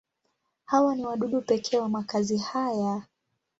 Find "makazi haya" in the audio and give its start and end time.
1.89-3.03